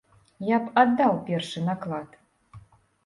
[0.45, 2.19] Я б аддаў першы наклад.